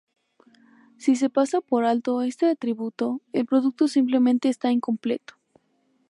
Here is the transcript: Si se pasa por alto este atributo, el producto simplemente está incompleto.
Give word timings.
Si 0.97 1.15
se 1.15 1.29
pasa 1.29 1.61
por 1.61 1.85
alto 1.85 2.23
este 2.23 2.49
atributo, 2.49 3.21
el 3.33 3.45
producto 3.45 3.87
simplemente 3.87 4.49
está 4.49 4.71
incompleto. 4.71 5.35